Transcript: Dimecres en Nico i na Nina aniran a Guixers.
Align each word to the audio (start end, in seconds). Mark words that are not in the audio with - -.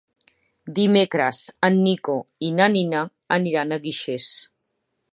Dimecres 0.79 1.41
en 1.69 1.77
Nico 1.83 2.17
i 2.49 2.51
na 2.57 2.69
Nina 2.79 3.05
aniran 3.41 3.75
a 3.75 3.81
Guixers. 3.89 4.35